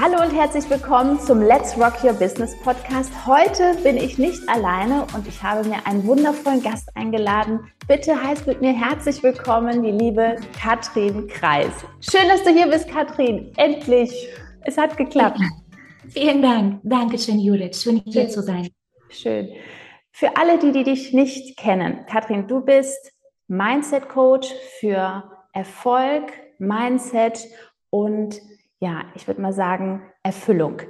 [0.00, 3.10] Hallo und herzlich willkommen zum Let's Rock Your Business Podcast.
[3.26, 7.58] Heute bin ich nicht alleine und ich habe mir einen wundervollen Gast eingeladen.
[7.88, 11.72] Bitte heißt mit mir herzlich willkommen die liebe Katrin Kreis.
[11.98, 13.52] Schön, dass du hier bist, Katrin.
[13.56, 14.28] Endlich.
[14.60, 15.40] Es hat geklappt.
[16.10, 16.80] Vielen Dank.
[16.84, 17.82] Dankeschön, Judith.
[17.82, 18.30] Schön, hier Schön.
[18.30, 18.68] zu sein.
[19.10, 19.48] Schön.
[20.12, 23.10] Für alle, die, die dich nicht kennen, Katrin, du bist
[23.48, 27.48] Mindset Coach für Erfolg, Mindset
[27.90, 28.40] und
[28.80, 30.82] ja, ich würde mal sagen, Erfüllung.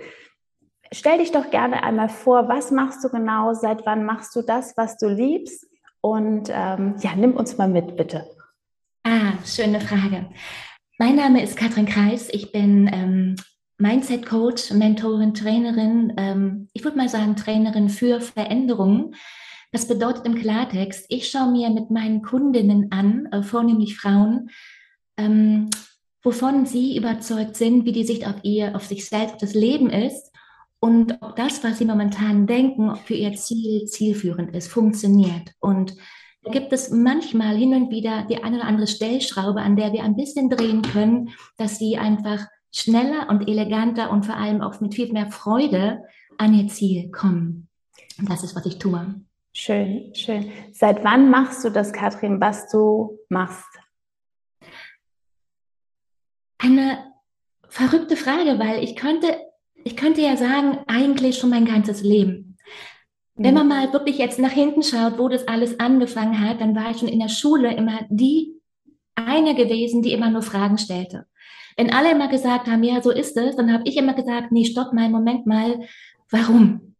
[0.93, 4.77] Stell dich doch gerne einmal vor, was machst du genau, seit wann machst du das,
[4.77, 5.67] was du liebst?
[6.01, 8.27] Und ähm, ja, nimm uns mal mit, bitte.
[9.05, 10.31] Ah, schöne Frage.
[10.99, 12.29] Mein Name ist Katrin Kreis.
[12.31, 13.37] Ich bin ähm,
[13.79, 16.13] Mindset Coach, Mentorin, Trainerin.
[16.17, 19.15] Ähm, ich würde mal sagen, Trainerin für Veränderungen.
[19.73, 24.51] Das bedeutet im Klartext, ich schaue mir mit meinen Kundinnen an, äh, vornehmlich Frauen,
[25.19, 25.69] ähm,
[26.23, 29.91] wovon sie überzeugt sind, wie die Sicht auf ihr, auf sich selbst, auf das Leben
[29.91, 30.33] ist
[30.81, 35.53] und ob das, was sie momentan denken, für ihr Ziel zielführend ist, funktioniert.
[35.61, 35.97] Und
[36.43, 40.05] da gibt es manchmal hin und wieder die eine oder andere Stellschraube, an der wir
[40.05, 44.95] ein bisschen drehen können, dass sie einfach schneller und eleganter und vor allem auch mit
[44.95, 46.03] viel mehr Freude
[46.37, 47.69] an ihr Ziel kommen.
[48.19, 49.15] Und das ist, was ich tue.
[49.53, 50.51] Schön, schön.
[50.73, 53.67] Seit wann machst du das, Katrin, was du machst?
[56.59, 56.99] Eine
[57.69, 59.37] verrückte Frage, weil ich könnte,
[59.85, 62.57] ich könnte ja sagen, eigentlich schon mein ganzes Leben.
[63.37, 63.69] Wenn man mhm.
[63.69, 67.09] mal wirklich jetzt nach hinten schaut, wo das alles angefangen hat, dann war ich schon
[67.09, 68.55] in der Schule immer die
[69.15, 71.27] eine gewesen, die immer nur Fragen stellte.
[71.77, 74.65] Wenn alle immer gesagt haben, ja, so ist es, dann habe ich immer gesagt, nee,
[74.65, 75.81] stopp mal, Moment mal,
[76.31, 76.95] warum?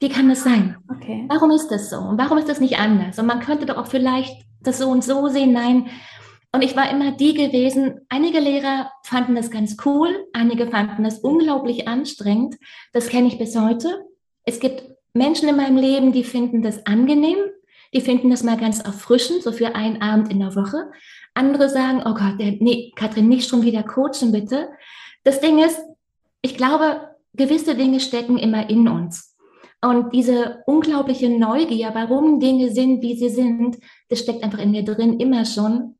[0.00, 0.76] Wie kann das sein?
[0.90, 1.24] Okay.
[1.28, 1.98] Warum ist das so?
[1.98, 3.18] Und warum ist das nicht anders?
[3.18, 5.52] Und man könnte doch auch vielleicht das so und so sehen.
[5.52, 5.86] Nein,
[6.54, 11.18] und ich war immer die gewesen, einige Lehrer fanden das ganz cool, einige fanden das
[11.18, 12.54] unglaublich anstrengend.
[12.92, 14.04] Das kenne ich bis heute.
[14.44, 17.38] Es gibt Menschen in meinem Leben, die finden das angenehm,
[17.92, 20.92] die finden das mal ganz erfrischend, so für einen Abend in der Woche.
[21.34, 24.68] Andere sagen, oh Gott, nee, Katrin, nicht schon wieder coachen, bitte.
[25.24, 25.80] Das Ding ist,
[26.40, 29.36] ich glaube, gewisse Dinge stecken immer in uns.
[29.82, 33.78] Und diese unglaubliche Neugier, warum Dinge sind, wie sie sind,
[34.08, 35.96] das steckt einfach in mir drin, immer schon.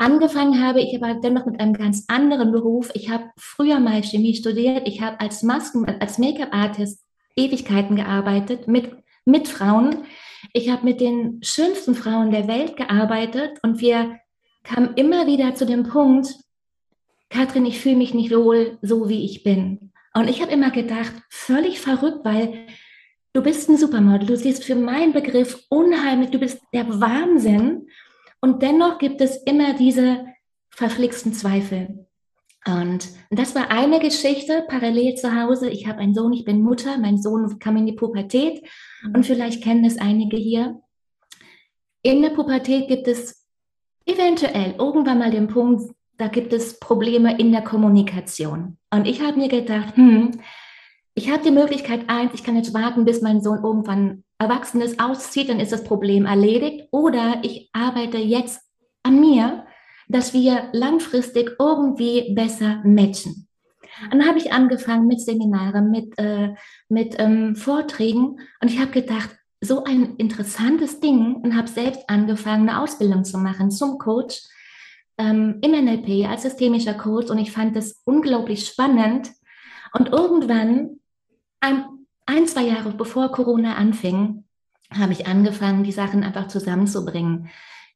[0.00, 2.90] Angefangen habe ich aber dennoch mit einem ganz anderen Beruf.
[2.94, 4.88] Ich habe früher mal Chemie studiert.
[4.88, 7.04] Ich habe als Masken, als Make-up-Artist
[7.36, 8.90] Ewigkeiten gearbeitet mit,
[9.26, 10.06] mit Frauen.
[10.54, 14.16] Ich habe mit den schönsten Frauen der Welt gearbeitet und wir
[14.64, 16.34] kamen immer wieder zu dem Punkt,
[17.28, 19.92] Katrin, ich fühle mich nicht wohl, so wie ich bin.
[20.14, 22.66] Und ich habe immer gedacht, völlig verrückt, weil
[23.34, 27.86] du bist ein Supermodel, du siehst für meinen Begriff unheimlich, du bist der Wahnsinn.
[28.40, 30.24] Und dennoch gibt es immer diese
[30.70, 32.06] verflixten Zweifel.
[32.66, 35.70] Und das war eine Geschichte parallel zu Hause.
[35.70, 38.62] Ich habe einen Sohn, ich bin Mutter, mein Sohn kam in die Pubertät
[39.14, 40.80] und vielleicht kennen es einige hier.
[42.02, 43.46] In der Pubertät gibt es
[44.04, 48.76] eventuell irgendwann mal den Punkt, da gibt es Probleme in der Kommunikation.
[48.90, 50.40] Und ich habe mir gedacht, hm,
[51.14, 55.50] ich habe die Möglichkeit, eins, ich kann jetzt warten, bis mein Sohn irgendwann Erwachsenes auszieht,
[55.50, 56.88] dann ist das Problem erledigt.
[56.90, 58.60] Oder ich arbeite jetzt
[59.02, 59.66] an mir,
[60.08, 63.46] dass wir langfristig irgendwie besser matchen.
[64.04, 66.54] Und dann habe ich angefangen mit Seminaren, mit, äh,
[66.88, 72.68] mit ähm, Vorträgen und ich habe gedacht, so ein interessantes Ding und habe selbst angefangen,
[72.68, 74.40] eine Ausbildung zu machen zum Coach
[75.18, 79.30] ähm, im NLP als systemischer Coach und ich fand das unglaublich spannend.
[79.92, 81.00] Und irgendwann,
[81.60, 81.84] ein
[82.30, 84.44] ein, zwei Jahre bevor Corona anfing,
[84.92, 87.48] habe ich angefangen, die Sachen einfach zusammenzubringen.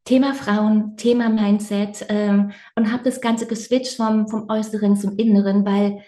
[0.05, 5.65] Thema Frauen, Thema Mindset ähm, und habe das Ganze geswitcht vom, vom Äußeren zum Inneren,
[5.65, 6.03] weil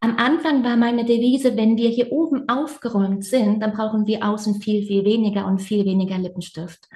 [0.00, 4.60] am Anfang war meine Devise, wenn wir hier oben aufgeräumt sind, dann brauchen wir außen
[4.60, 6.88] viel, viel weniger und viel weniger Lippenstift.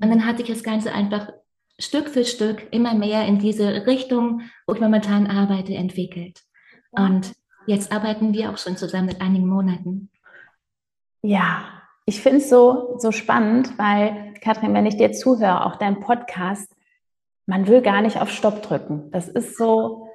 [0.00, 1.30] Und dann hatte ich das Ganze einfach
[1.78, 6.42] Stück für Stück immer mehr in diese Richtung, wo ich momentan arbeite, entwickelt.
[6.92, 7.32] Und
[7.66, 10.08] Jetzt arbeiten wir auch schon zusammen mit einigen Monaten.
[11.22, 11.64] Ja,
[12.04, 16.72] ich finde es so, so spannend, weil, Katrin, wenn ich dir zuhöre, auch dein Podcast,
[17.46, 19.10] man will gar nicht auf Stopp drücken.
[19.10, 20.08] Das ist so,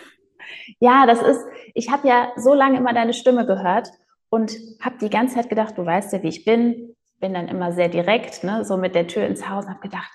[0.78, 1.40] ja, das ist,
[1.72, 3.88] ich habe ja so lange immer deine Stimme gehört
[4.28, 7.72] und habe die ganze Zeit gedacht, du weißt ja, wie ich bin, bin dann immer
[7.72, 10.10] sehr direkt, ne, so mit der Tür ins Haus und habe gedacht,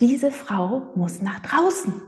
[0.00, 2.02] diese Frau muss nach draußen.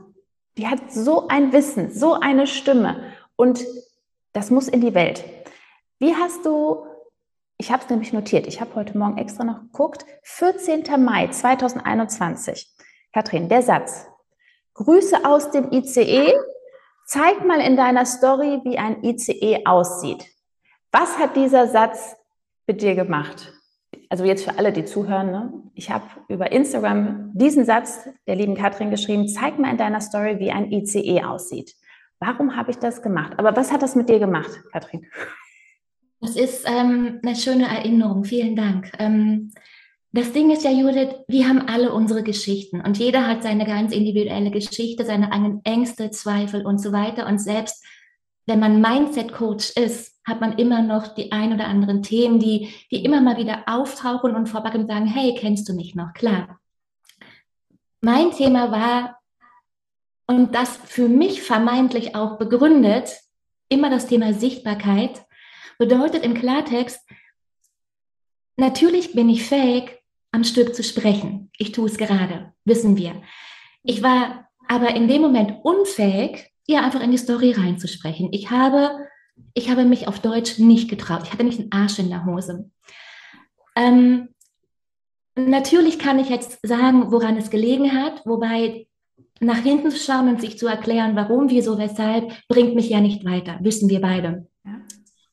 [0.57, 3.65] Die hat so ein Wissen, so eine Stimme und
[4.33, 5.23] das muss in die Welt.
[5.99, 6.85] Wie hast du,
[7.57, 10.83] ich habe es nämlich notiert, ich habe heute Morgen extra noch geguckt, 14.
[11.03, 12.67] Mai 2021.
[13.13, 14.07] Katrin, der Satz.
[14.73, 16.33] Grüße aus dem ICE.
[17.05, 20.25] Zeig mal in deiner Story, wie ein ICE aussieht.
[20.91, 22.15] Was hat dieser Satz
[22.65, 23.53] mit dir gemacht?
[24.09, 25.53] Also jetzt für alle, die zuhören, ne?
[25.73, 30.39] ich habe über Instagram diesen Satz der lieben Katrin geschrieben, zeig mal in deiner Story,
[30.39, 31.75] wie ein ICE aussieht.
[32.25, 33.33] Warum habe ich das gemacht?
[33.37, 35.05] Aber was hat das mit dir gemacht, Katrin?
[36.21, 38.23] Das ist ähm, eine schöne Erinnerung.
[38.23, 38.93] Vielen Dank.
[38.97, 39.51] Ähm,
[40.13, 43.91] das Ding ist ja, Judith, wir haben alle unsere Geschichten und jeder hat seine ganz
[43.91, 47.27] individuelle Geschichte, seine eigenen Ängste, Zweifel und so weiter.
[47.27, 47.83] Und selbst
[48.45, 53.03] wenn man Mindset-Coach ist, hat man immer noch die ein oder anderen Themen, die, die
[53.03, 56.13] immer mal wieder auftauchen und vorbei und sagen, hey, kennst du mich noch?
[56.13, 56.57] Klar.
[57.99, 59.17] Mein Thema war,
[60.27, 63.19] und das für mich vermeintlich auch begründet,
[63.69, 65.25] immer das Thema Sichtbarkeit,
[65.77, 67.01] bedeutet im Klartext,
[68.55, 69.99] natürlich bin ich fähig,
[70.31, 71.51] am Stück zu sprechen.
[71.57, 73.21] Ich tue es gerade, wissen wir.
[73.83, 78.29] Ich war aber in dem Moment unfähig, ja einfach in die Story reinzusprechen.
[78.31, 79.07] Ich habe,
[79.53, 81.21] ich habe mich auf Deutsch nicht getraut.
[81.23, 82.71] Ich hatte nicht einen Arsch in der Hose.
[83.75, 84.29] Ähm,
[85.35, 88.87] natürlich kann ich jetzt sagen, woran es gelegen hat, wobei
[89.39, 93.25] nach hinten zu schauen und sich zu erklären, warum, wieso, weshalb, bringt mich ja nicht
[93.25, 94.47] weiter, wissen wir beide.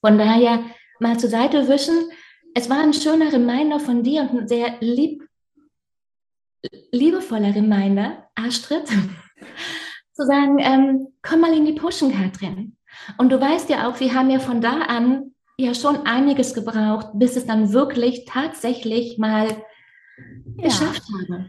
[0.00, 0.64] Von daher
[0.98, 2.10] mal zur Seite wischen,
[2.54, 5.22] es war ein schöner Reminder von dir und ein sehr lieb,
[6.90, 8.86] liebevoller Reminder, Astrid,
[10.12, 12.76] zu sagen, ähm, komm mal in die Pushen, Katrin.
[13.18, 17.08] Und du weißt ja auch, wir haben ja von da an ja schon einiges gebraucht,
[17.14, 19.48] bis es dann wirklich tatsächlich mal
[20.56, 20.64] ja.
[20.64, 21.46] geschafft habe.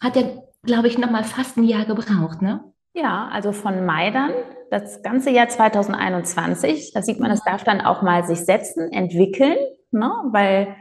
[0.00, 2.64] Hat ja, glaube ich, noch mal fast ein Jahr gebraucht, ne?
[2.94, 4.32] Ja, also von Mai dann,
[4.70, 9.56] das ganze Jahr 2021, da sieht man, es darf dann auch mal sich setzen, entwickeln
[9.92, 10.10] ne?
[10.30, 10.76] weil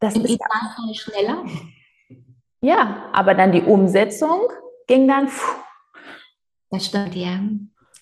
[0.00, 1.44] das Im ist Idealfall schneller.
[2.60, 4.40] Ja, aber dann die Umsetzung
[4.86, 5.28] ging dann.
[5.28, 5.56] Pfuh.
[6.70, 7.38] Das stimmt, ja.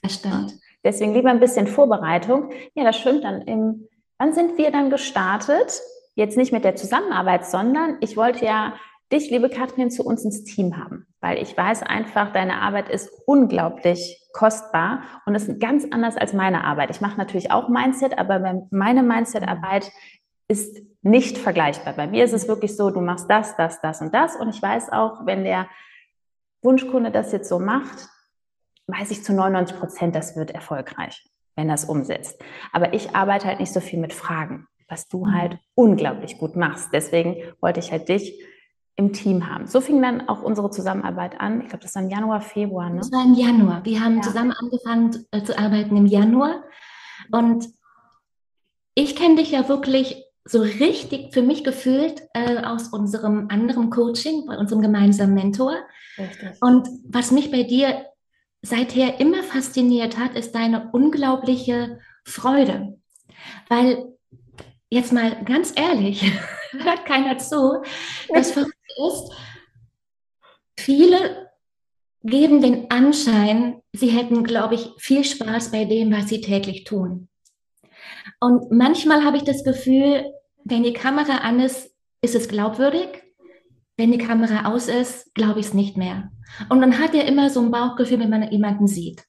[0.02, 0.54] Das stimmt.
[0.82, 2.50] Deswegen lieber ein bisschen Vorbereitung.
[2.74, 3.42] Ja, das stimmt dann.
[3.42, 3.88] Im,
[4.18, 5.80] wann sind wir dann gestartet?
[6.14, 8.74] Jetzt nicht mit der Zusammenarbeit, sondern ich wollte ja
[9.12, 13.10] dich, liebe Katrin, zu uns ins Team haben, weil ich weiß einfach, deine Arbeit ist
[13.26, 16.90] unglaublich kostbar und ist ganz anders als meine Arbeit.
[16.90, 19.90] Ich mache natürlich auch Mindset, aber meine Mindset-Arbeit
[20.48, 21.94] ist nicht vergleichbar.
[21.94, 24.60] Bei mir ist es wirklich so, du machst das, das, das und das und ich
[24.60, 25.68] weiß auch, wenn der
[26.62, 28.08] Wunschkunde das jetzt so macht,
[28.88, 31.24] weiß ich zu 99 Prozent, das wird erfolgreich,
[31.54, 32.40] wenn das umsetzt.
[32.72, 35.34] Aber ich arbeite halt nicht so viel mit Fragen, was du mhm.
[35.34, 36.90] halt unglaublich gut machst.
[36.92, 38.40] Deswegen wollte ich halt dich
[38.96, 39.66] im Team haben.
[39.66, 41.60] So fing dann auch unsere Zusammenarbeit an.
[41.60, 42.88] Ich glaube, das war im Januar, Februar.
[42.88, 42.98] Ne?
[42.98, 43.84] Das war im Januar.
[43.84, 44.22] Wir haben ja.
[44.22, 46.64] zusammen angefangen äh, zu arbeiten im Januar.
[47.30, 47.68] Und
[48.94, 54.46] ich kenne dich ja wirklich so richtig für mich gefühlt äh, aus unserem anderen Coaching,
[54.46, 55.74] bei unserem gemeinsamen Mentor.
[56.16, 56.56] Richtig.
[56.62, 58.06] Und was mich bei dir
[58.62, 62.98] seither immer fasziniert hat, ist deine unglaubliche Freude.
[63.68, 64.06] Weil,
[64.88, 66.22] jetzt mal ganz ehrlich,
[66.70, 67.82] hört keiner zu,
[68.32, 68.52] das
[68.96, 69.32] ist,
[70.76, 71.50] viele
[72.22, 77.28] geben den Anschein, sie hätten, glaube ich, viel Spaß bei dem, was sie täglich tun.
[78.40, 80.26] Und manchmal habe ich das Gefühl,
[80.64, 83.22] wenn die Kamera an ist, ist es glaubwürdig.
[83.96, 86.30] Wenn die Kamera aus ist, glaube ich es nicht mehr.
[86.68, 89.24] Und dann hat er immer so ein Bauchgefühl, wenn man jemanden sieht.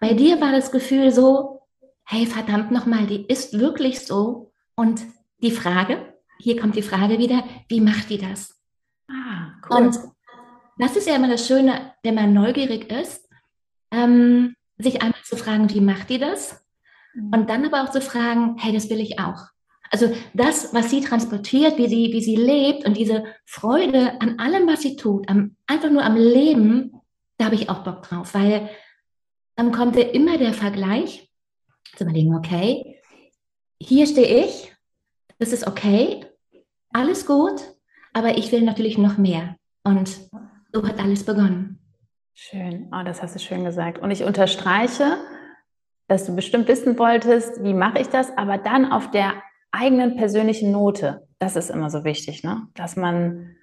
[0.00, 1.62] Bei dir war das Gefühl so,
[2.04, 4.52] hey, verdammt nochmal, die ist wirklich so.
[4.76, 5.02] Und
[5.42, 8.61] die Frage, hier kommt die Frage wieder, wie macht die das?
[9.12, 9.76] Ah, cool.
[9.76, 9.98] Und
[10.78, 13.28] das ist ja immer das Schöne, wenn man neugierig ist,
[13.90, 16.64] ähm, sich einmal zu fragen, wie macht die das?
[17.14, 17.30] Mhm.
[17.34, 19.46] Und dann aber auch zu fragen, hey, das will ich auch.
[19.90, 24.66] Also das, was sie transportiert, wie sie, wie sie lebt und diese Freude an allem,
[24.66, 26.94] was sie tut, am, einfach nur am Leben,
[27.36, 28.70] da habe ich auch Bock drauf, weil
[29.54, 31.30] dann kommt ja immer der Vergleich,
[31.94, 33.02] zu überlegen, okay,
[33.78, 34.74] hier stehe ich,
[35.38, 36.24] das ist okay,
[36.90, 37.60] alles gut,
[38.12, 39.56] aber ich will natürlich noch mehr.
[39.84, 40.30] Und
[40.72, 41.78] so hat alles begonnen.
[42.34, 43.98] Schön, oh, das hast du schön gesagt.
[43.98, 45.18] Und ich unterstreiche,
[46.08, 49.34] dass du bestimmt wissen wolltest, wie mache ich das, aber dann auf der
[49.70, 51.26] eigenen persönlichen Note.
[51.38, 52.68] Das ist immer so wichtig, ne?
[52.74, 53.56] dass man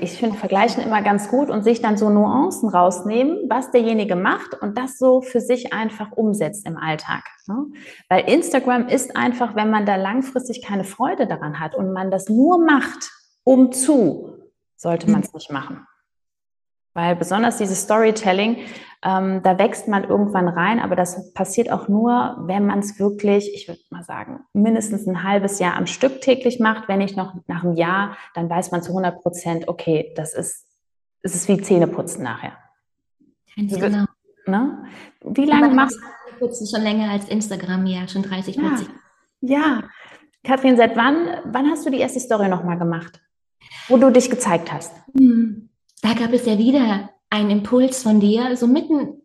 [0.00, 4.54] ich finde Vergleichen immer ganz gut und sich dann so Nuancen rausnehmen, was derjenige macht
[4.60, 7.24] und das so für sich einfach umsetzt im Alltag.
[7.46, 7.66] Ne?
[8.08, 12.28] Weil Instagram ist einfach, wenn man da langfristig keine Freude daran hat und man das
[12.28, 13.10] nur macht,
[13.46, 14.38] um zu,
[14.74, 15.86] sollte man es nicht machen.
[16.94, 18.56] Weil besonders dieses Storytelling,
[19.04, 23.54] ähm, da wächst man irgendwann rein, aber das passiert auch nur, wenn man es wirklich,
[23.54, 26.88] ich würde mal sagen, mindestens ein halbes Jahr am Stück täglich macht.
[26.88, 30.66] Wenn nicht noch nach einem Jahr, dann weiß man zu 100 Prozent, okay, das ist,
[31.22, 32.52] es ist wie Zähneputzen nachher.
[33.54, 34.06] Genau.
[34.46, 34.84] Ne?
[35.20, 36.38] Wie lange machst du?
[36.38, 38.88] Putzen schon länger als Instagram, ja, schon 30, 40.
[39.40, 39.82] Ja, ja.
[40.42, 43.20] Kathrin, seit wann, wann hast du die erste Story nochmal gemacht,
[43.88, 44.92] wo du dich gezeigt hast?
[45.18, 45.66] Hm
[46.06, 49.22] da gab es ja wieder einen Impuls von dir, so mitten,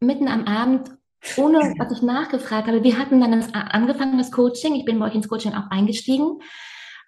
[0.00, 0.90] mitten am Abend,
[1.36, 2.82] ohne dass ich nachgefragt habe.
[2.82, 4.74] Wir hatten dann das, angefangen, das Coaching.
[4.74, 6.40] Ich bin bei euch ins Coaching auch eingestiegen.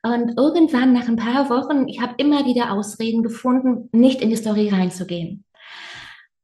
[0.03, 4.37] Und irgendwann nach ein paar Wochen, ich habe immer wieder Ausreden gefunden, nicht in die
[4.37, 5.45] Story reinzugehen.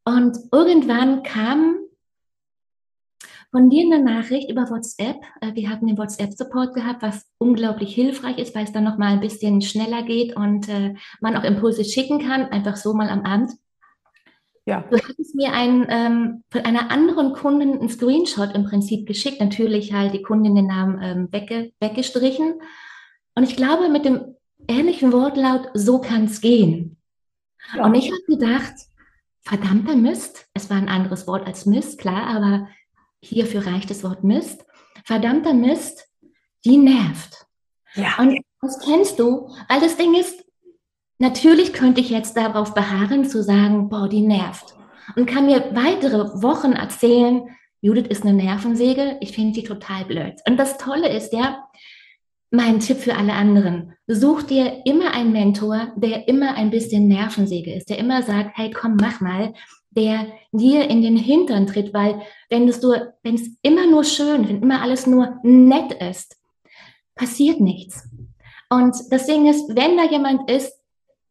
[0.05, 1.77] Und irgendwann kam
[3.53, 5.23] von dir eine Nachricht über WhatsApp.
[5.41, 9.13] Äh, wir hatten den WhatsApp-Support gehabt, was unglaublich hilfreich ist, weil es dann noch mal
[9.13, 13.25] ein bisschen schneller geht und äh, man auch Impulse schicken kann, einfach so mal am
[13.25, 13.53] Abend.
[14.65, 14.85] Ja.
[14.91, 19.93] Du hattest mir ein, ähm, von einer anderen Kundin einen Screenshot im Prinzip geschickt, natürlich
[19.93, 22.55] halt die Kundin den Namen ähm, wegge weggestrichen.
[23.35, 24.37] Und ich glaube, mit dem
[24.69, 26.97] ähnlichen Wortlaut, so kann es gehen.
[27.77, 27.85] Ja.
[27.85, 28.75] Und ich habe gedacht,
[29.43, 32.69] verdammter Mist, es war ein anderes Wort als Mist, klar, aber
[33.23, 34.65] hierfür reicht das Wort Mist.
[35.05, 36.09] Verdammter Mist,
[36.65, 37.47] die nervt.
[37.95, 38.17] Ja.
[38.19, 40.45] Und das kennst du, weil das Ding ist,
[41.19, 44.75] natürlich könnte ich jetzt darauf beharren zu sagen, boah, die nervt.
[45.17, 47.43] Und kann mir weitere Wochen erzählen,
[47.81, 50.35] Judith ist eine Nervensäge, ich finde sie total blöd.
[50.49, 51.65] Und das Tolle ist ja,
[52.53, 57.75] mein Tipp für alle anderen, such dir immer einen Mentor, der immer ein bisschen Nervensäge
[57.75, 59.55] ist, der immer sagt, hey, komm, mach mal,
[59.97, 62.81] der dir in den Hintern tritt, weil wenn es
[63.63, 66.37] immer nur schön, wenn immer alles nur nett ist,
[67.15, 68.09] passiert nichts.
[68.71, 70.73] Und das Ding ist, wenn da jemand ist,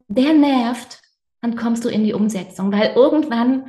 [0.08, 1.00] der nervt,
[1.40, 3.68] dann kommst du in die Umsetzung, weil irgendwann,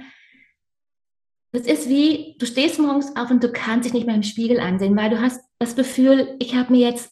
[1.52, 4.60] das ist wie, du stehst morgens auf und du kannst dich nicht mehr im Spiegel
[4.60, 7.12] ansehen, weil du hast das Gefühl, ich habe mir jetzt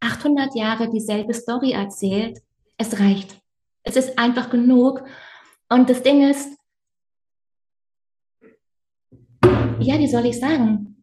[0.00, 2.38] 800 Jahre dieselbe Story erzählt.
[2.78, 3.36] Es reicht.
[3.82, 5.02] Es ist einfach genug.
[5.68, 6.55] Und das Ding ist,
[9.80, 10.96] ja, wie soll ich sagen?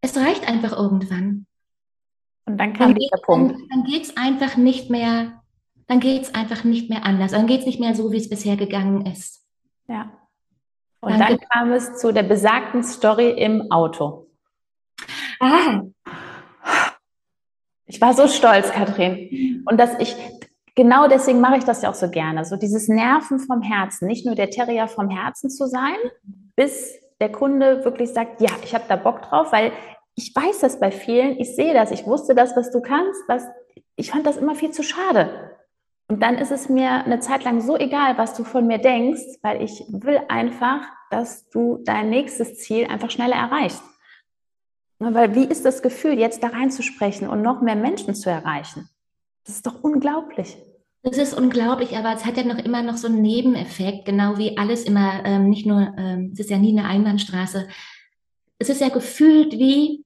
[0.00, 1.46] Es reicht einfach irgendwann.
[2.44, 3.52] Und dann kam dann der Punkt.
[3.52, 5.42] Dann, dann geht es einfach nicht mehr,
[5.86, 7.32] dann geht es einfach nicht mehr anders.
[7.32, 9.44] Dann geht es nicht mehr so, wie es bisher gegangen ist.
[9.86, 10.12] Ja.
[11.00, 11.38] Und Danke.
[11.38, 14.26] dann kam es zu der besagten Story im Auto.
[15.40, 15.82] Ah.
[17.86, 19.64] Ich war so stolz, Katrin.
[19.66, 20.14] Und dass ich,
[20.74, 22.44] genau deswegen mache ich das ja auch so gerne.
[22.44, 25.96] So dieses Nerven vom Herzen, nicht nur der Terrier vom Herzen zu sein,
[26.58, 29.70] bis der Kunde wirklich sagt, ja, ich habe da Bock drauf, weil
[30.16, 33.46] ich weiß das bei vielen, ich sehe das, ich wusste das, was du kannst, was,
[33.94, 35.56] ich fand das immer viel zu schade.
[36.08, 39.38] Und dann ist es mir eine Zeit lang so egal, was du von mir denkst,
[39.40, 40.80] weil ich will einfach,
[41.12, 43.82] dass du dein nächstes Ziel einfach schneller erreichst.
[44.98, 48.88] Weil wie ist das Gefühl, jetzt da reinzusprechen und noch mehr Menschen zu erreichen?
[49.44, 50.58] Das ist doch unglaublich.
[51.08, 54.58] Das ist unglaublich, aber es hat ja noch immer noch so einen Nebeneffekt, genau wie
[54.58, 57.66] alles immer, ähm, nicht nur, ähm, es ist ja nie eine Einbahnstraße.
[58.58, 60.04] Es ist ja gefühlt wie,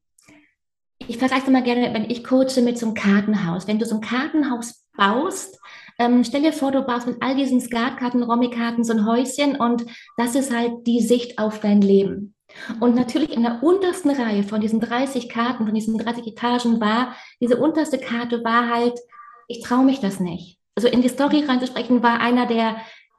[0.99, 3.67] ich vergleiche immer gerne, wenn ich coache mit so einem Kartenhaus.
[3.67, 5.59] Wenn du so ein Kartenhaus baust,
[5.99, 9.85] ähm, stell dir vor, du baust mit all diesen Skatkarten, Romikarten so ein Häuschen und
[10.17, 12.35] das ist halt die Sicht auf dein Leben.
[12.79, 17.17] Und natürlich in der untersten Reihe von diesen 30 Karten, von diesen 30 Etagen war,
[17.41, 19.01] diese unterste Karte war halt,
[19.49, 22.77] ich traue mich das nicht also in die Story reinzusprechen, war einer der,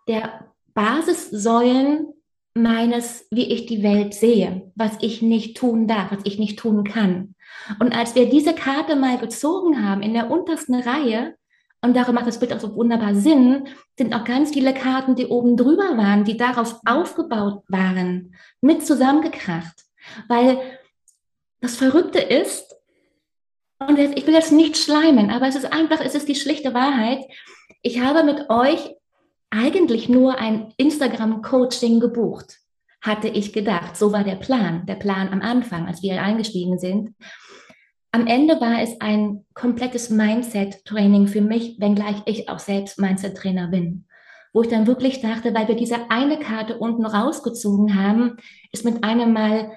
[0.08, 2.14] der Basissäulen
[2.56, 6.84] meines, wie ich die Welt sehe, was ich nicht tun darf, was ich nicht tun
[6.84, 7.36] kann.
[7.80, 11.36] Und als wir diese Karte mal gezogen haben in der untersten Reihe,
[11.82, 13.68] und darum macht das Bild auch so wunderbar Sinn,
[13.98, 19.84] sind auch ganz viele Karten, die oben drüber waren, die darauf aufgebaut waren, mit zusammengekracht.
[20.30, 20.60] Weil
[21.60, 22.74] das Verrückte ist,
[23.88, 27.20] und ich will jetzt nicht schleimen, aber es ist einfach, es ist die schlichte Wahrheit.
[27.82, 28.96] Ich habe mit euch
[29.50, 32.60] eigentlich nur ein Instagram-Coaching gebucht,
[33.02, 33.96] hatte ich gedacht.
[33.96, 37.16] So war der Plan, der Plan am Anfang, als wir eingestiegen sind.
[38.12, 44.06] Am Ende war es ein komplettes Mindset-Training für mich, wenngleich ich auch selbst Mindset-Trainer bin.
[44.54, 48.38] Wo ich dann wirklich dachte, weil wir diese eine Karte unten rausgezogen haben,
[48.72, 49.72] ist mit einem Mal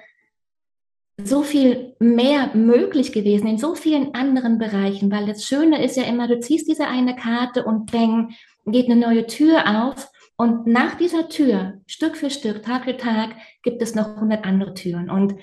[1.23, 6.03] so viel mehr möglich gewesen in so vielen anderen Bereichen, weil das Schöne ist ja
[6.03, 10.95] immer, du ziehst diese eine Karte und bang, geht eine neue Tür auf und nach
[10.95, 15.35] dieser Tür, Stück für Stück, Tag für Tag, gibt es noch 100 andere Türen und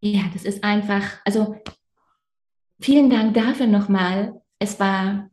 [0.00, 1.56] ja, das ist einfach, also
[2.80, 4.40] vielen Dank dafür nochmal.
[4.60, 5.30] Es war,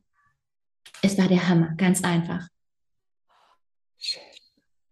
[1.02, 2.48] es war der Hammer, ganz einfach.
[3.98, 4.22] Schön.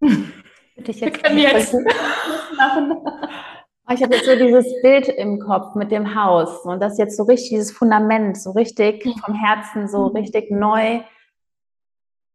[0.76, 1.76] Ich jetzt, jetzt.
[3.90, 7.24] Ich habe jetzt so dieses Bild im Kopf mit dem Haus und das jetzt so
[7.24, 10.16] richtig, dieses Fundament, so richtig vom Herzen, so mhm.
[10.16, 11.02] richtig neu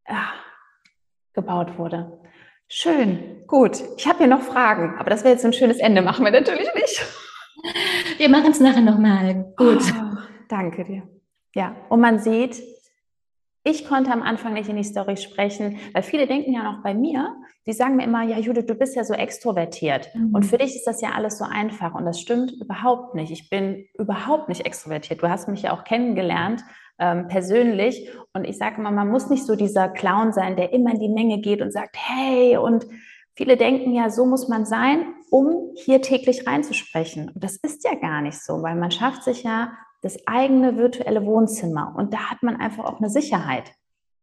[0.07, 0.33] ja,
[1.33, 2.21] gebaut wurde.
[2.69, 3.83] Schön, gut.
[3.97, 6.69] Ich habe hier noch Fragen, aber das wäre jetzt ein schönes Ende, machen wir natürlich
[6.75, 7.07] nicht.
[8.19, 9.53] Wir machen es nachher nochmal.
[9.57, 9.83] Gut.
[9.83, 11.03] Oh, danke dir.
[11.55, 12.63] Ja, und man sieht,
[13.69, 16.95] ich konnte am Anfang nicht in die Story sprechen, weil viele denken ja noch bei
[16.95, 20.35] mir, die sagen mir immer, ja Judith, du bist ja so extrovertiert mhm.
[20.35, 23.31] und für dich ist das ja alles so einfach und das stimmt überhaupt nicht.
[23.31, 25.23] Ich bin überhaupt nicht extrovertiert.
[25.23, 26.63] Du hast mich ja auch kennengelernt
[26.99, 30.93] ähm, persönlich und ich sage immer, man muss nicht so dieser Clown sein, der immer
[30.93, 32.87] in die Menge geht und sagt, hey und
[33.35, 37.31] viele denken ja, so muss man sein, um hier täglich reinzusprechen.
[37.35, 39.73] Und das ist ja gar nicht so, weil man schafft sich ja
[40.03, 43.73] das eigene virtuelle Wohnzimmer und da hat man einfach auch eine Sicherheit.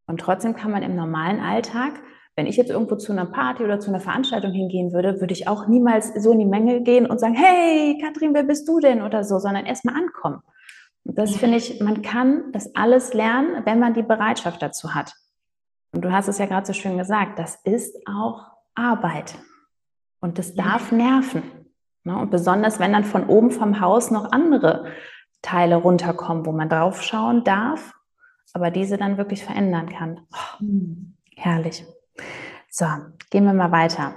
[0.07, 1.93] Und trotzdem kann man im normalen Alltag,
[2.35, 5.47] wenn ich jetzt irgendwo zu einer Party oder zu einer Veranstaltung hingehen würde, würde ich
[5.47, 9.01] auch niemals so in die Menge gehen und sagen, hey, Katrin, wer bist du denn
[9.01, 10.41] oder so, sondern erstmal ankommen.
[11.03, 15.13] Und das finde ich, man kann das alles lernen, wenn man die Bereitschaft dazu hat.
[15.93, 19.35] Und du hast es ja gerade so schön gesagt, das ist auch Arbeit.
[20.19, 21.43] Und das darf nerven.
[22.03, 22.17] Ne?
[22.17, 24.87] Und besonders, wenn dann von oben vom Haus noch andere
[25.45, 27.93] Teile runterkommen, wo man drauf schauen darf,
[28.53, 30.21] aber diese dann wirklich verändern kann.
[30.33, 30.65] Oh,
[31.35, 31.85] herrlich.
[32.69, 32.85] So,
[33.29, 34.15] gehen wir mal weiter.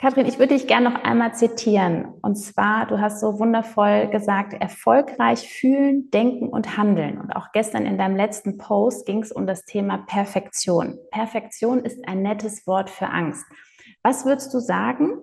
[0.00, 2.14] Kathrin, ich würde dich gerne noch einmal zitieren.
[2.22, 7.18] Und zwar, du hast so wundervoll gesagt, erfolgreich fühlen, denken und handeln.
[7.18, 10.98] Und auch gestern in deinem letzten Post ging es um das Thema Perfektion.
[11.10, 13.44] Perfektion ist ein nettes Wort für Angst.
[14.04, 15.18] Was würdest du sagen?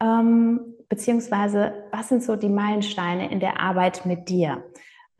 [0.00, 4.64] Ähm, beziehungsweise was sind so die Meilensteine in der Arbeit mit dir?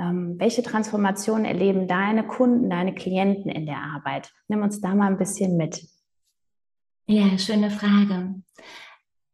[0.00, 4.33] Ähm, welche Transformationen erleben deine Kunden, deine Klienten in der Arbeit?
[4.48, 5.87] Nimm uns da mal ein bisschen mit.
[7.07, 8.35] Ja, schöne Frage.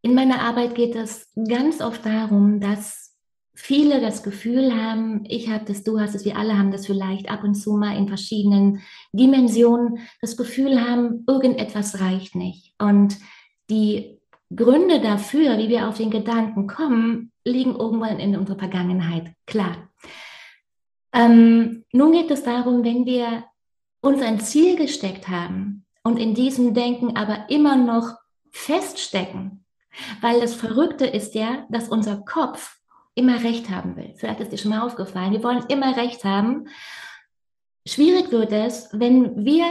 [0.02, 3.14] In meiner Arbeit geht es ganz oft darum, dass
[3.54, 7.30] viele das Gefühl haben, ich habe das, du hast es, wir alle haben das vielleicht
[7.30, 12.74] ab und zu mal in verschiedenen Dimensionen, das Gefühl haben, irgendetwas reicht nicht.
[12.78, 13.16] Und
[13.70, 14.20] die
[14.54, 19.32] Gründe dafür, wie wir auf den Gedanken kommen, liegen irgendwann in unserer Vergangenheit.
[19.46, 19.88] Klar.
[21.12, 23.44] Ähm, nun geht es darum, wenn wir
[24.00, 28.16] uns ein Ziel gesteckt haben und in diesem Denken aber immer noch
[28.50, 29.64] feststecken,
[30.20, 32.78] weil das Verrückte ist ja, dass unser Kopf
[33.14, 34.12] immer Recht haben will.
[34.16, 35.32] Vielleicht ist dir schon mal aufgefallen.
[35.32, 36.68] Wir wollen immer Recht haben.
[37.86, 39.66] Schwierig wird es, wenn wir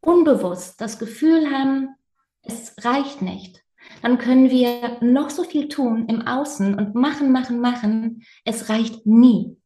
[0.00, 1.94] unbewusst das Gefühl haben,
[2.44, 3.64] es reicht nicht,
[4.02, 8.22] dann können wir noch so viel tun im Außen und machen, machen, machen.
[8.44, 9.56] Es reicht nie.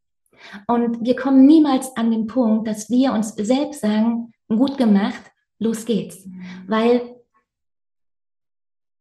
[0.67, 5.23] Und wir kommen niemals an den Punkt, dass wir uns selbst sagen, gut gemacht,
[5.59, 6.29] los geht's.
[6.67, 7.17] Weil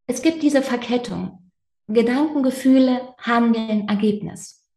[0.08, 1.52] es gibt diese Verkettung.
[1.88, 4.68] Gedanken, Gefühle, Handeln, Ergebnis.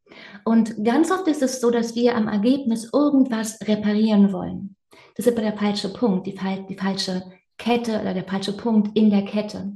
[0.45, 4.77] Und ganz oft ist es so, dass wir am Ergebnis irgendwas reparieren wollen.
[5.17, 7.23] Das ist aber der falsche Punkt, die, die falsche
[7.61, 9.73] Kette oder der falsche Punkt in der Kette.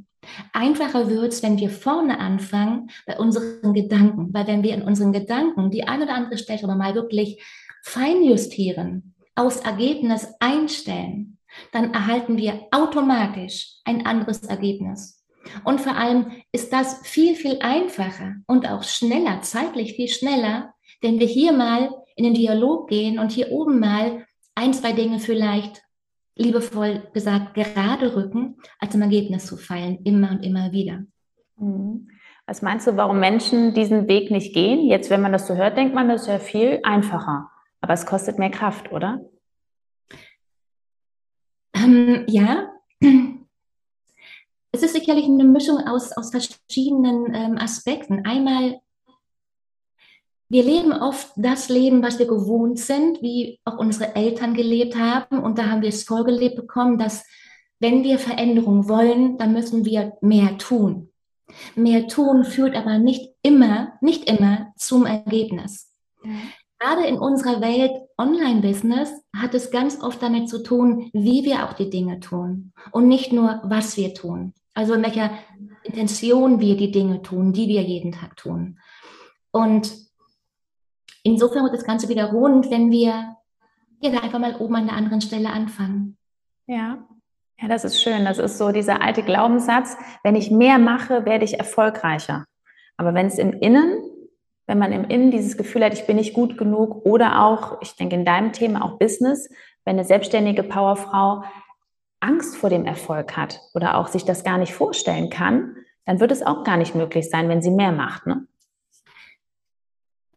[0.54, 5.12] Einfacher wird es, wenn wir vorne anfangen bei unseren Gedanken, weil wenn wir in unseren
[5.12, 7.44] Gedanken die eine oder andere Stelle mal wirklich
[7.82, 11.38] feinjustieren, aus Ergebnis einstellen,
[11.72, 15.22] dann erhalten wir automatisch ein anderes Ergebnis.
[15.64, 21.20] Und vor allem ist das viel, viel einfacher und auch schneller, zeitlich viel schneller, wenn
[21.20, 25.83] wir hier mal in den Dialog gehen und hier oben mal ein, zwei Dinge vielleicht
[26.36, 31.04] liebevoll gesagt, gerade rücken, als im Ergebnis zu fallen, immer und immer wieder.
[31.56, 32.08] Mhm.
[32.46, 34.86] Was meinst du, warum Menschen diesen Weg nicht gehen?
[34.86, 37.50] Jetzt, wenn man das so hört, denkt man, das ist ja viel einfacher.
[37.80, 39.20] Aber es kostet mehr Kraft, oder?
[41.74, 42.70] Ähm, ja.
[44.72, 48.26] Es ist sicherlich eine Mischung aus, aus verschiedenen ähm, Aspekten.
[48.26, 48.80] Einmal
[50.48, 55.38] wir leben oft das Leben, was wir gewohnt sind, wie auch unsere Eltern gelebt haben.
[55.38, 57.24] Und da haben wir es vorgelebt bekommen, dass
[57.80, 61.10] wenn wir Veränderung wollen, dann müssen wir mehr tun.
[61.74, 65.92] Mehr tun führt aber nicht immer, nicht immer zum Ergebnis.
[66.78, 71.72] Gerade in unserer Welt Online-Business hat es ganz oft damit zu tun, wie wir auch
[71.72, 74.54] die Dinge tun und nicht nur, was wir tun.
[74.74, 75.30] Also in welcher
[75.84, 78.78] Intention wir die Dinge tun, die wir jeden Tag tun.
[79.50, 79.92] Und
[81.24, 83.36] insofern wird das Ganze wieder rund, wenn wir
[84.00, 86.16] ja, einfach mal oben an der anderen Stelle anfangen.
[86.66, 86.98] Ja.
[87.60, 88.24] Ja, das ist schön.
[88.24, 92.44] Das ist so dieser alte Glaubenssatz, wenn ich mehr mache, werde ich erfolgreicher.
[92.96, 94.02] Aber wenn es im Innen,
[94.66, 97.96] wenn man im Innen dieses Gefühl hat, ich bin nicht gut genug oder auch, ich
[97.96, 99.48] denke in deinem Thema auch Business,
[99.84, 101.44] wenn eine selbstständige Powerfrau
[102.20, 106.32] Angst vor dem Erfolg hat oder auch sich das gar nicht vorstellen kann, dann wird
[106.32, 108.26] es auch gar nicht möglich sein, wenn sie mehr macht.
[108.26, 108.46] Ne?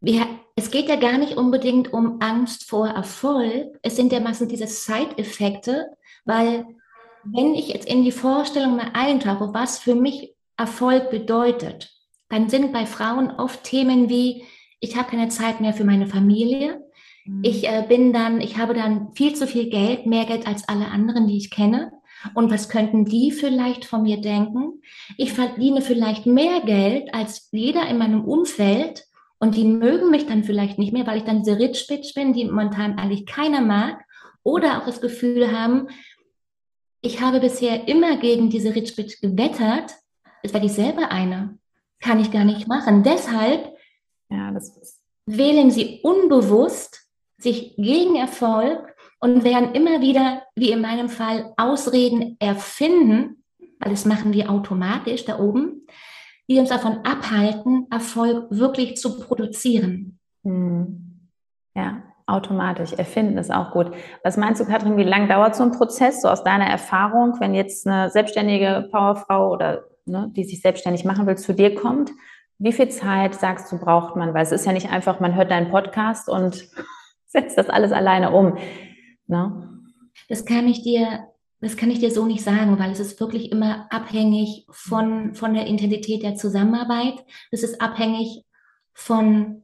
[0.01, 3.77] Wir, es geht ja gar nicht unbedingt um Angst vor Erfolg.
[3.83, 5.85] Es sind ja meistens diese Side-Effekte,
[6.25, 6.65] weil
[7.23, 11.93] wenn ich jetzt in die Vorstellung mal eintauche, was für mich Erfolg bedeutet,
[12.29, 14.45] dann sind bei Frauen oft Themen wie,
[14.79, 16.81] ich habe keine Zeit mehr für meine Familie.
[17.25, 17.43] Mhm.
[17.43, 20.87] Ich äh, bin dann, ich habe dann viel zu viel Geld, mehr Geld als alle
[20.87, 21.91] anderen, die ich kenne.
[22.33, 24.81] Und was könnten die vielleicht von mir denken?
[25.17, 29.06] Ich verdiene vielleicht mehr Geld als jeder in meinem Umfeld
[29.39, 32.33] und die mögen mich dann vielleicht nicht mehr, weil ich dann diese Rich Bitch bin,
[32.33, 34.03] die momentan eigentlich keiner mag.
[34.43, 35.87] Oder auch das Gefühl haben,
[37.01, 39.93] ich habe bisher immer gegen diese Rich Bitch gewettert.
[40.41, 41.57] Jetzt werde ich selber eine.
[41.99, 43.03] Kann ich gar nicht machen.
[43.03, 43.75] Deshalb
[44.29, 44.53] ja,
[45.25, 52.37] wählen sie unbewusst sich gegen Erfolg und werden immer wieder, wie in meinem Fall, Ausreden
[52.39, 53.43] erfinden,
[53.79, 55.85] weil das machen wir automatisch da oben,
[56.47, 60.19] die uns davon abhalten, Erfolg wirklich zu produzieren.
[60.43, 61.29] Hm.
[61.75, 62.93] Ja, automatisch.
[62.93, 63.91] Erfinden ist auch gut.
[64.23, 67.53] Was meinst du, Katrin, wie lange dauert so ein Prozess, so aus deiner Erfahrung, wenn
[67.53, 72.11] jetzt eine selbstständige Powerfrau oder ne, die sich selbstständig machen will, zu dir kommt?
[72.59, 74.33] Wie viel Zeit, sagst du, braucht man?
[74.33, 76.67] Weil es ist ja nicht einfach, man hört deinen Podcast und
[77.27, 78.57] setzt das alles alleine um.
[79.27, 79.69] Ne?
[80.29, 81.27] Das kann ich dir
[81.59, 85.53] das kann ich dir so nicht sagen, weil es ist wirklich immer abhängig von, von
[85.53, 87.25] der Intensität der Zusammenarbeit.
[87.51, 88.43] Es ist abhängig
[88.93, 89.63] von,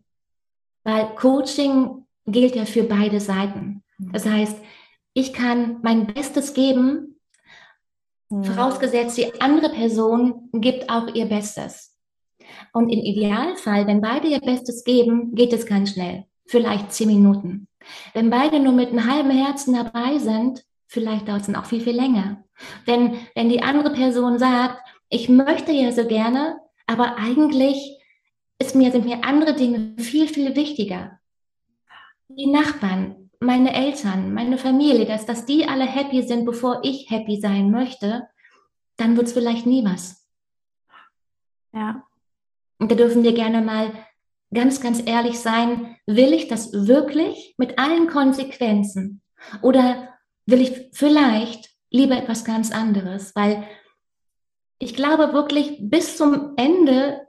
[0.84, 3.84] weil Coaching gilt ja für beide Seiten.
[4.00, 4.58] Das heißt,
[5.14, 7.20] ich kann mein Bestes geben,
[8.30, 8.44] mhm.
[8.44, 11.96] vorausgesetzt die andere Person gibt auch ihr Bestes.
[12.74, 17.68] Und im Idealfall, wenn beide ihr Bestes geben, geht es ganz schnell, vielleicht zehn Minuten.
[18.14, 21.82] Wenn beide nur mit einem halben Herzen dabei sind, vielleicht dauert es dann auch viel,
[21.82, 22.44] viel länger.
[22.88, 24.80] Denn wenn die andere Person sagt,
[25.10, 28.00] ich möchte ja so gerne, aber eigentlich
[28.60, 31.20] ist mir, sind mir andere Dinge viel, viel wichtiger
[32.38, 37.40] die Nachbarn, meine Eltern, meine Familie, dass, dass die alle happy sind, bevor ich happy
[37.40, 38.28] sein möchte,
[38.98, 40.28] dann wird es vielleicht nie was.
[41.74, 42.04] Ja.
[42.80, 43.92] Und da dürfen wir gerne mal
[44.54, 49.22] ganz, ganz ehrlich sein, will ich das wirklich mit allen Konsequenzen?
[49.62, 50.13] Oder
[50.46, 53.36] will ich vielleicht lieber etwas ganz anderes?
[53.36, 53.68] Weil
[54.80, 57.22] ich glaube wirklich bis zum Ende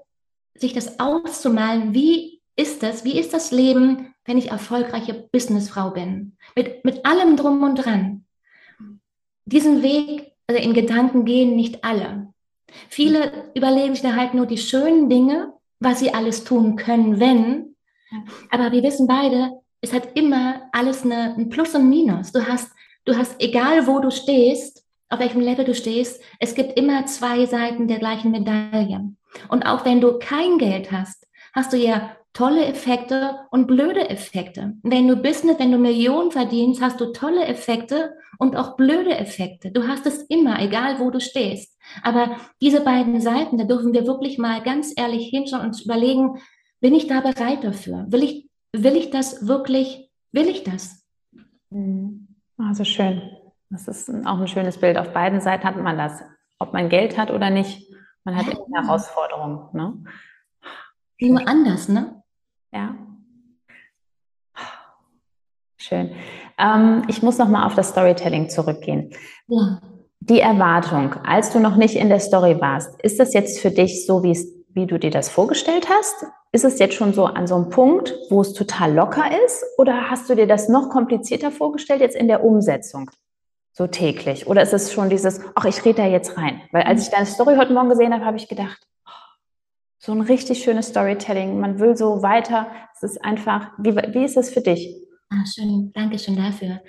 [0.55, 6.37] sich das auszumalen, wie ist das, wie ist das Leben, wenn ich erfolgreiche Businessfrau bin.
[6.57, 8.25] Mit, mit allem drum und dran.
[9.45, 12.33] Diesen Weg, also in Gedanken gehen nicht alle.
[12.89, 17.77] Viele überlegen sich da halt nur die schönen Dinge, was sie alles tun können, wenn.
[18.51, 22.33] Aber wir wissen beide, es hat immer alles eine, ein Plus und Minus.
[22.33, 22.73] Du hast,
[23.05, 27.47] du hast, egal wo du stehst, auf welchem Level du stehst, es gibt immer zwei
[27.47, 29.13] Seiten der gleichen Medaille.
[29.49, 34.75] Und auch wenn du kein Geld hast, hast du ja tolle Effekte und blöde Effekte.
[34.83, 39.71] Wenn du Business, wenn du Millionen verdienst, hast du tolle Effekte und auch blöde Effekte.
[39.71, 41.79] Du hast es immer, egal wo du stehst.
[42.03, 46.41] Aber diese beiden Seiten, da dürfen wir wirklich mal ganz ehrlich hinschauen und überlegen,
[46.81, 48.07] bin ich da bereit dafür?
[48.09, 51.05] Will ich, will ich das wirklich, will ich das?
[52.59, 53.23] Also schön.
[53.71, 54.97] Das ist auch ein schönes Bild.
[54.99, 56.23] Auf beiden Seiten hat man das.
[56.59, 57.93] Ob man Geld hat oder nicht,
[58.25, 59.69] man hat immer Herausforderungen.
[59.73, 60.05] Ne?
[61.21, 62.23] Nur anders, ne?
[62.73, 62.95] Ja.
[65.77, 66.15] Schön.
[66.59, 69.11] Ähm, ich muss noch mal auf das Storytelling zurückgehen.
[69.49, 69.81] Ja.
[70.21, 74.07] Die Erwartung, als du noch nicht in der Story warst, ist das jetzt für dich
[74.07, 76.25] so, wie du dir das vorgestellt hast?
[76.55, 79.65] Ist es jetzt schon so an so einem Punkt, wo es total locker ist?
[79.77, 83.11] Oder hast du dir das noch komplizierter vorgestellt jetzt in der Umsetzung?
[83.73, 84.47] So täglich?
[84.47, 86.63] Oder ist es schon dieses, ach, ich rede da jetzt rein?
[86.71, 88.87] Weil als ich deine Story heute Morgen gesehen habe, habe ich gedacht,
[89.99, 91.59] so ein richtig schönes Storytelling.
[91.59, 92.69] Man will so weiter.
[92.95, 94.95] Es ist einfach, wie, wie ist das für dich?
[95.31, 96.83] Ah, schön, danke schön dafür.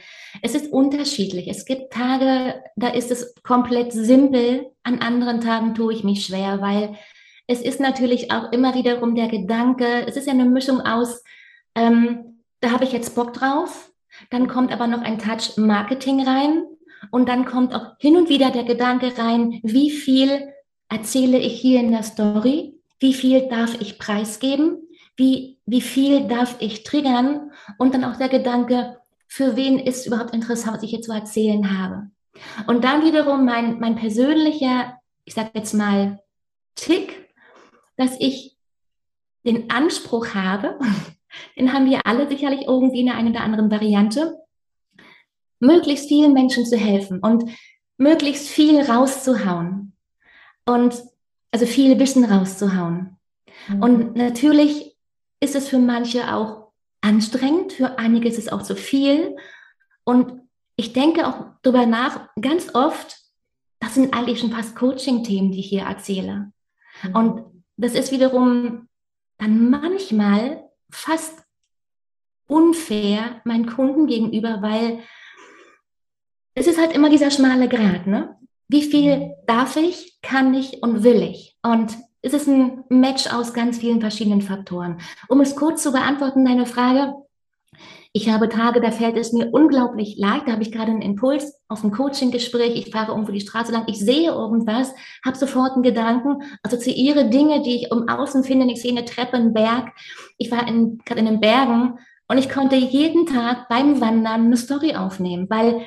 [0.43, 1.47] Es ist unterschiedlich.
[1.47, 4.67] Es gibt Tage, da ist es komplett simpel.
[4.83, 6.95] An anderen Tagen tue ich mich schwer, weil
[7.47, 11.23] es ist natürlich auch immer wiederum der Gedanke, es ist ja eine Mischung aus,
[11.75, 13.91] ähm, da habe ich jetzt Bock drauf,
[14.29, 16.63] dann kommt aber noch ein Touch Marketing rein
[17.11, 20.53] Und dann kommt auch hin und wieder der Gedanke rein, wie viel
[20.89, 22.79] erzähle ich hier in der Story?
[22.99, 24.87] Wie viel darf ich preisgeben?
[25.15, 27.51] Wie, wie viel darf ich triggern?
[27.77, 31.79] Und dann auch der Gedanke, für wen ist überhaupt interessant, was ich jetzt zu erzählen
[31.79, 32.09] habe?
[32.67, 36.19] Und dann wiederum mein, mein persönlicher, ich sage jetzt mal,
[36.75, 37.24] Tick,
[37.97, 38.57] dass ich
[39.45, 40.79] den Anspruch habe,
[41.57, 44.37] den haben wir alle sicherlich irgendwie in der einen oder anderen Variante,
[45.59, 47.49] möglichst vielen Menschen zu helfen und
[47.97, 49.93] möglichst viel rauszuhauen
[50.65, 51.01] und
[51.51, 53.17] also viel Wissen rauszuhauen.
[53.67, 53.83] Mhm.
[53.83, 54.97] Und natürlich
[55.39, 59.35] ist es für manche auch anstrengend, für einige ist es auch zu viel.
[60.03, 60.41] Und
[60.75, 63.17] ich denke auch darüber nach, ganz oft,
[63.79, 66.51] das sind eigentlich schon fast Coaching-Themen, die ich hier erzähle.
[67.03, 67.15] Mhm.
[67.15, 68.87] Und das ist wiederum
[69.37, 71.43] dann manchmal fast
[72.47, 74.99] unfair meinen Kunden gegenüber, weil
[76.53, 78.37] es ist halt immer dieser schmale Grat, ne?
[78.67, 79.31] Wie viel mhm.
[79.45, 81.57] darf ich, kann ich und will ich?
[81.61, 84.99] Und es ist ein Match aus ganz vielen verschiedenen Faktoren.
[85.27, 87.13] Um es kurz zu beantworten, deine Frage.
[88.17, 90.47] Ich habe Tage, da fällt es mir unglaublich leicht.
[90.47, 92.73] Da habe ich gerade einen Impuls auf ein Coaching-Gespräch.
[92.73, 93.83] Ich fahre irgendwo die Straße lang.
[93.87, 98.71] Ich sehe irgendwas, habe sofort einen Gedanken, assoziiere Dinge, die ich um außen finde.
[98.71, 99.91] Ich sehe eine Treppe, einen Berg.
[100.37, 101.99] Ich war in, gerade in den Bergen
[102.29, 105.85] und ich konnte jeden Tag beim Wandern eine Story aufnehmen, weil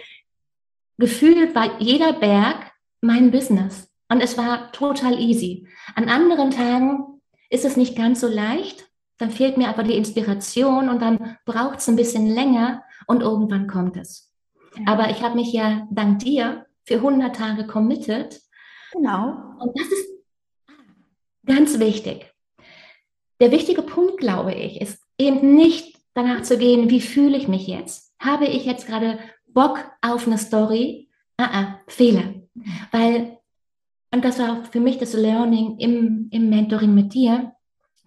[0.98, 3.88] gefühlt war jeder Berg mein Business.
[4.10, 5.66] Und es war total easy.
[5.94, 8.87] An anderen Tagen ist es nicht ganz so leicht.
[9.18, 13.66] Dann fehlt mir aber die Inspiration und dann braucht es ein bisschen länger und irgendwann
[13.66, 14.32] kommt es.
[14.86, 18.40] Aber ich habe mich ja dank dir für 100 Tage committed.
[18.92, 19.56] Genau.
[19.58, 20.08] Und das ist
[21.46, 22.32] ganz wichtig.
[23.40, 27.66] Der wichtige Punkt, glaube ich, ist eben nicht danach zu gehen, wie fühle ich mich
[27.66, 28.14] jetzt?
[28.18, 31.08] Habe ich jetzt gerade Bock auf eine Story?
[31.36, 32.34] Ah, ah, Fehler.
[32.90, 33.38] Weil,
[34.12, 37.52] und das war für mich das Learning im, im Mentoring mit dir,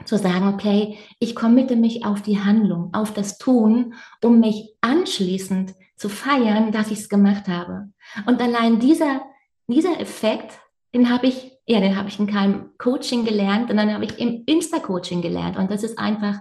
[0.06, 5.74] zu sagen, okay, ich committe mich auf die Handlung, auf das Tun, um mich anschließend
[5.96, 7.90] zu feiern, dass ich es gemacht habe.
[8.26, 9.22] Und allein dieser,
[9.68, 10.60] dieser Effekt,
[10.94, 14.20] den habe ich, ja, den habe ich in keinem Coaching gelernt und dann habe ich
[14.20, 15.58] im Insta-Coaching gelernt.
[15.58, 16.40] Und das ist einfach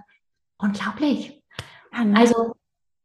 [0.57, 1.41] unglaublich.
[2.13, 2.53] Also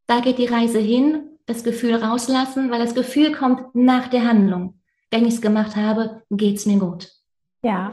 [0.07, 4.77] da geht die Reise hin, das Gefühl rauslassen, weil das Gefühl kommt nach der Handlung
[5.11, 7.11] wenn ich es gemacht habe, geht es mir gut.
[7.63, 7.93] Ja,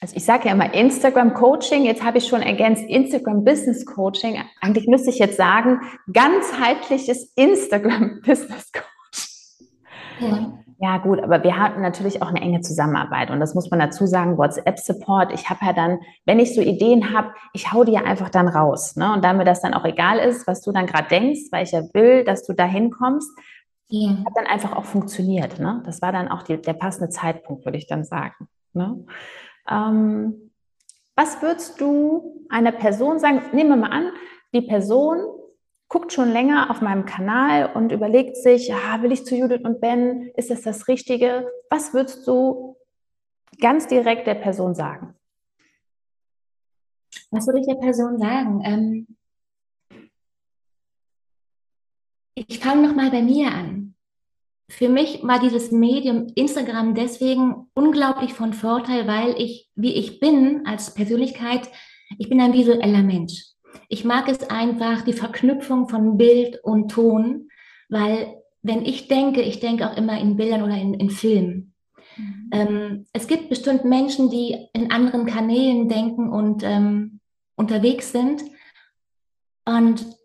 [0.00, 4.38] also ich sage ja immer Instagram Coaching, jetzt habe ich schon ergänzt Instagram Business Coaching.
[4.60, 5.80] Eigentlich müsste ich jetzt sagen,
[6.12, 8.86] ganzheitliches Instagram Business Coaching.
[10.20, 10.52] Ja.
[10.80, 14.06] Ja, gut, aber wir hatten natürlich auch eine enge Zusammenarbeit und das muss man dazu
[14.06, 15.32] sagen, WhatsApp-Support.
[15.32, 18.46] Ich habe ja dann, wenn ich so Ideen habe, ich hau die ja einfach dann
[18.46, 18.94] raus.
[18.94, 19.12] Ne?
[19.12, 21.72] Und da mir das dann auch egal ist, was du dann gerade denkst, weil ich
[21.72, 23.28] ja will, dass du da hinkommst,
[23.90, 24.10] ja.
[24.10, 25.58] Hat dann einfach auch funktioniert.
[25.58, 25.82] Ne?
[25.86, 28.48] Das war dann auch die, der passende Zeitpunkt, würde ich dann sagen.
[28.74, 29.04] Ne?
[29.68, 30.50] Ähm,
[31.16, 33.42] was würdest du einer Person sagen?
[33.52, 34.12] Nehmen wir mal an,
[34.54, 35.18] die Person
[35.88, 39.80] guckt schon länger auf meinem Kanal und überlegt sich, ja, will ich zu Judith und
[39.80, 40.30] Ben?
[40.36, 41.50] Ist das das Richtige?
[41.70, 42.76] Was würdest du
[43.60, 45.14] ganz direkt der Person sagen?
[47.30, 48.62] Was würde ich der Person sagen?
[48.64, 49.16] Ähm,
[52.34, 53.94] ich fange nochmal bei mir an.
[54.70, 60.66] Für mich war dieses Medium Instagram deswegen unglaublich von Vorteil, weil ich, wie ich bin
[60.66, 61.70] als Persönlichkeit,
[62.18, 63.44] ich bin ein visueller Mensch.
[63.88, 67.48] Ich mag es einfach, die Verknüpfung von Bild und Ton,
[67.88, 71.74] weil wenn ich denke, ich denke auch immer in Bildern oder in, in Filmen.
[72.16, 72.50] Mhm.
[72.52, 77.20] Ähm, es gibt bestimmt Menschen, die in anderen Kanälen denken und ähm,
[77.56, 78.42] unterwegs sind.
[79.64, 80.17] Und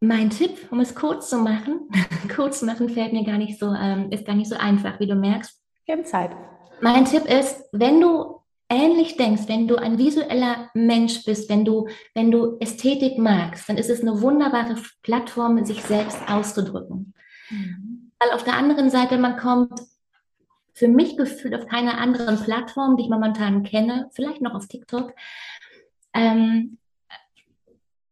[0.00, 1.88] mein Tipp, um es kurz zu machen,
[2.34, 5.06] kurz zu machen fällt mir gar nicht so, ähm, ist gar nicht so einfach, wie
[5.06, 5.60] du merkst.
[5.86, 6.30] Wir haben Zeit.
[6.80, 11.88] Mein Tipp ist, wenn du ähnlich denkst, wenn du ein visueller Mensch bist, wenn du,
[12.14, 17.14] wenn du Ästhetik magst, dann ist es eine wunderbare Plattform, sich selbst auszudrücken.
[17.50, 18.12] Mhm.
[18.20, 19.80] Weil auf der anderen Seite, man kommt
[20.74, 25.12] für mich gefühlt auf keiner anderen Plattform, die ich momentan kenne, vielleicht noch auf TikTok,
[26.14, 26.78] ähm,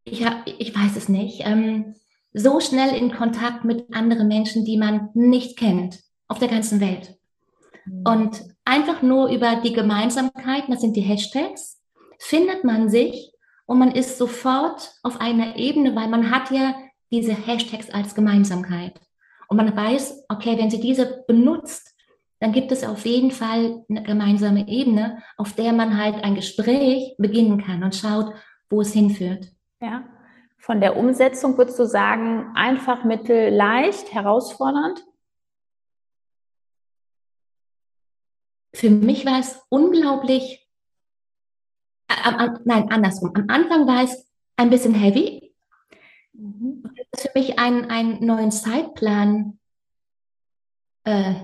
[0.07, 1.95] ich, hab, ich weiß es nicht, ähm,
[2.33, 7.17] so schnell in Kontakt mit anderen Menschen, die man nicht kennt, auf der ganzen Welt.
[7.85, 8.05] Mhm.
[8.07, 11.83] Und einfach nur über die Gemeinsamkeiten, das sind die Hashtags,
[12.19, 13.33] findet man sich
[13.67, 16.75] und man ist sofort auf einer Ebene, weil man hat ja
[17.11, 19.01] diese Hashtags als Gemeinsamkeit.
[19.49, 21.95] Und man weiß, okay, wenn sie diese benutzt,
[22.41, 27.15] dann gibt es auf jeden Fall eine gemeinsame Ebene, auf der man halt ein Gespräch
[27.19, 28.35] beginnen kann und schaut,
[28.69, 29.49] wo es hinführt.
[29.81, 30.05] Ja.
[30.59, 35.05] Von der Umsetzung würdest du sagen, einfach, mittel, leicht, herausfordernd?
[38.77, 40.69] für mich war es unglaublich,
[42.09, 43.33] äh, äh, nein, andersrum.
[43.35, 45.55] Am Anfang war es ein bisschen heavy.
[46.35, 46.83] Mhm.
[47.11, 49.59] Das für mich einen, einen neuen Zeitplan
[51.05, 51.35] äh,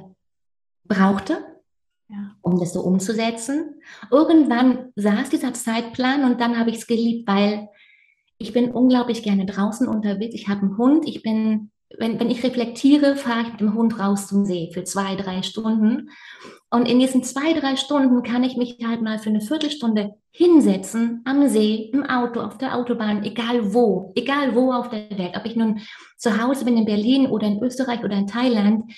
[0.84, 1.62] brauchte,
[2.08, 2.36] ja.
[2.42, 3.80] um das so umzusetzen.
[4.10, 7.70] Irgendwann saß dieser Zeitplan und dann habe ich es geliebt, weil
[8.42, 10.34] ich bin unglaublich gerne draußen unterwegs.
[10.34, 11.06] Ich habe einen Hund.
[11.06, 14.82] Ich bin, wenn, wenn ich reflektiere, fahre ich mit dem Hund raus zum See für
[14.82, 16.10] zwei, drei Stunden.
[16.68, 21.22] Und in diesen zwei, drei Stunden kann ich mich halt mal für eine Viertelstunde hinsetzen
[21.24, 25.36] am See, im Auto, auf der Autobahn, egal wo, egal wo auf der Welt.
[25.36, 25.80] Ob ich nun
[26.16, 28.90] zu Hause bin in Berlin oder in Österreich oder in Thailand,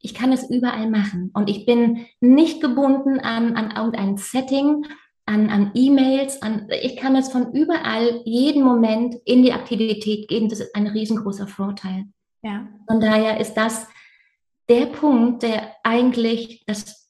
[0.00, 1.30] ich kann es überall machen.
[1.32, 4.84] Und ich bin nicht gebunden an, an irgendein Setting,
[5.32, 10.48] an, an E-Mails, an, ich kann es von überall, jeden Moment in die Aktivität gehen.
[10.48, 12.04] Das ist ein riesengroßer Vorteil.
[12.42, 12.68] Ja.
[12.86, 13.86] Von daher ist das
[14.68, 17.02] der Punkt, der eigentlich das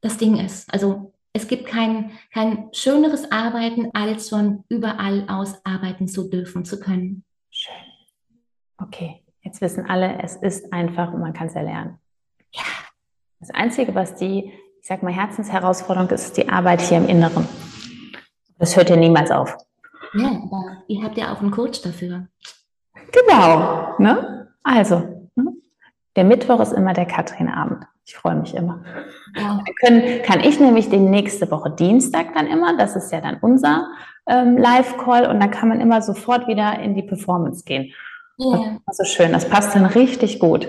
[0.00, 0.70] das Ding ist.
[0.72, 6.78] Also es gibt kein, kein schöneres Arbeiten, als von überall aus arbeiten zu dürfen, zu
[6.78, 7.24] können.
[7.50, 7.72] Schön.
[8.76, 11.98] Okay, jetzt wissen alle, es ist einfach und man kann es erlernen.
[12.52, 12.62] Ja.
[13.40, 14.52] Das Einzige, was die,
[14.84, 17.48] ich sag mal, Herzensherausforderung ist, die Arbeit hier im Inneren.
[18.58, 19.56] Das hört ja niemals auf.
[20.12, 22.26] Ja, aber ihr habt ja auch einen Coach dafür.
[23.10, 23.94] Genau.
[23.96, 24.50] Ne?
[24.62, 25.54] Also, ne?
[26.16, 27.86] der Mittwoch ist immer der Katrin-Abend.
[28.04, 28.84] Ich freue mich immer.
[29.34, 29.64] Ja.
[29.82, 33.88] Können, kann ich nämlich den nächste Woche Dienstag dann immer, das ist ja dann unser
[34.26, 37.94] ähm, Live-Call und dann kann man immer sofort wieder in die Performance gehen.
[38.36, 38.76] Ja.
[38.86, 40.68] Das ist schön, das passt dann richtig gut.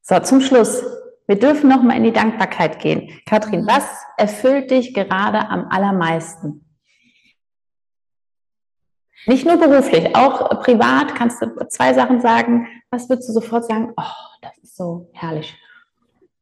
[0.00, 0.82] So, zum Schluss.
[1.26, 3.10] Wir dürfen noch mal in die Dankbarkeit gehen.
[3.26, 3.76] Kathrin, ja.
[3.76, 6.64] was erfüllt dich gerade am allermeisten?
[9.26, 12.68] Nicht nur beruflich, auch privat kannst du zwei Sachen sagen.
[12.90, 13.94] Was würdest du sofort sagen?
[13.96, 14.02] Oh,
[14.42, 15.56] das ist so herrlich.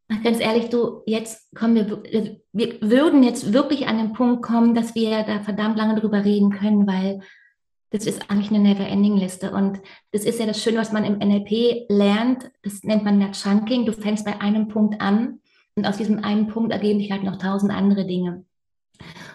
[0.08, 4.74] Ach, ganz ehrlich, du, jetzt kommen wir, wir würden jetzt wirklich an den Punkt kommen,
[4.74, 7.20] dass wir da verdammt lange drüber reden können, weil
[7.92, 9.52] das ist eigentlich eine Never-Ending-Liste.
[9.52, 12.50] Und das ist ja das Schöne, was man im NLP lernt.
[12.62, 13.86] Das nennt man ja Chunking.
[13.86, 15.40] Du fängst bei einem Punkt an
[15.76, 18.44] und aus diesem einen Punkt ergeben sich halt noch tausend andere Dinge.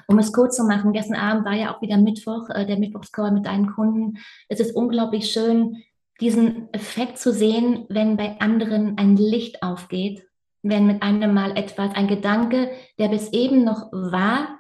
[0.08, 3.32] Um es kurz zu machen, gestern Abend war ja auch wieder Mittwoch, äh, der Mittwochscall
[3.32, 4.18] mit deinen Kunden.
[4.48, 5.84] Es ist unglaublich schön,
[6.22, 10.28] diesen Effekt zu sehen, wenn bei anderen ein Licht aufgeht
[10.70, 14.60] wenn mit einem Mal etwas, ein Gedanke, der bis eben noch wahr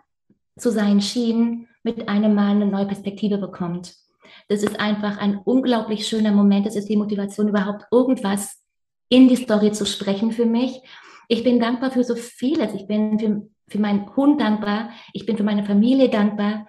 [0.57, 3.95] zu sein schien, mit einem Mal eine neue Perspektive bekommt.
[4.49, 6.65] Das ist einfach ein unglaublich schöner Moment.
[6.65, 8.61] Das ist die Motivation, überhaupt irgendwas
[9.07, 10.81] in die Story zu sprechen für mich.
[11.29, 12.73] Ich bin dankbar für so vieles.
[12.73, 14.89] Ich bin für, für meinen Hund dankbar.
[15.13, 16.67] Ich bin für meine Familie dankbar.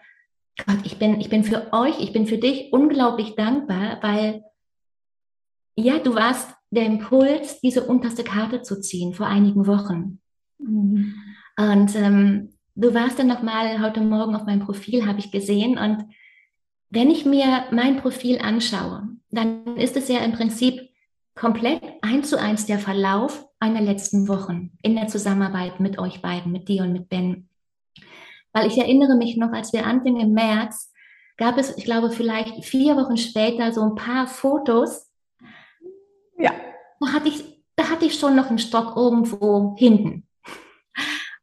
[0.65, 4.45] Gott, ich bin, ich bin für euch, ich bin für dich unglaublich dankbar, weil
[5.75, 10.21] ja, du warst der Impuls, diese unterste Karte zu ziehen vor einigen Wochen.
[10.59, 11.15] Mhm.
[11.57, 15.77] Und ähm, du warst dann nochmal heute Morgen auf meinem Profil, habe ich gesehen.
[15.77, 16.05] Und
[16.91, 20.88] wenn ich mir mein Profil anschaue, dann ist es ja im Prinzip
[21.35, 26.53] komplett eins zu eins der Verlauf einer letzten Wochen in der Zusammenarbeit mit euch beiden,
[26.53, 27.49] mit dir und mit Ben.
[28.53, 30.93] Weil ich erinnere mich noch, als wir anfingen im März,
[31.37, 35.11] gab es, ich glaube, vielleicht vier Wochen später so ein paar Fotos,
[36.38, 36.53] ja.
[37.01, 40.28] Da hatte ich, da hatte ich schon noch einen Stock irgendwo hinten.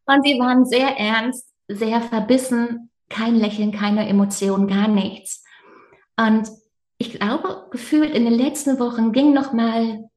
[0.06, 5.44] Und sie waren sehr ernst, sehr verbissen, kein Lächeln, keine Emotion, gar nichts.
[6.18, 6.50] Und
[6.98, 10.10] ich glaube, gefühlt in den letzten Wochen ging noch mal,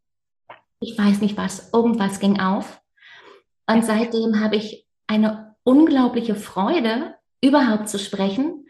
[0.80, 2.80] ich weiß nicht was, irgendwas ging auf.
[3.66, 8.66] Und seitdem habe ich eine unglaubliche Freude, überhaupt zu sprechen,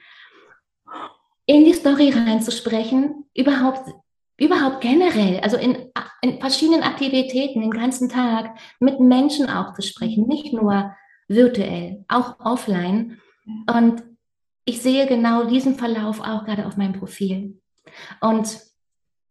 [1.47, 3.91] in die Story reinzusprechen, überhaupt
[4.39, 5.91] überhaupt generell, also in,
[6.23, 10.95] in verschiedenen Aktivitäten den ganzen Tag mit Menschen auch zu sprechen, nicht nur
[11.29, 13.19] virtuell, auch offline.
[13.71, 14.03] Und
[14.65, 17.61] ich sehe genau diesen Verlauf auch gerade auf meinem Profil.
[18.21, 18.61] Und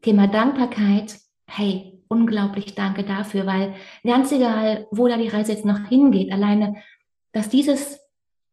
[0.02, 5.88] Thema Dankbarkeit, hey, unglaublich danke dafür, weil ganz egal, wo da die Reise jetzt noch
[5.88, 6.78] hingeht, alleine,
[7.34, 8.00] dass dieses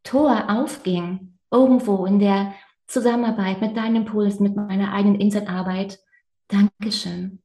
[0.03, 2.53] Tor aufging, irgendwo in der
[2.87, 5.99] Zusammenarbeit mit deinem Impuls, mit meiner eigenen Insight-Arbeit,
[6.47, 7.39] Dankeschön.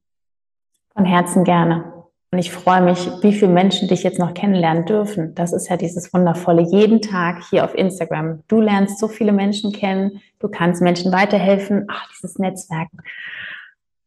[0.94, 1.99] Von Herzen gerne.
[2.32, 5.34] Und ich freue mich, wie viele Menschen dich jetzt noch kennenlernen dürfen.
[5.34, 6.62] Das ist ja dieses Wundervolle.
[6.62, 8.44] Jeden Tag hier auf Instagram.
[8.46, 10.20] Du lernst so viele Menschen kennen.
[10.38, 11.86] Du kannst Menschen weiterhelfen.
[11.88, 12.88] Ach, dieses Netzwerk.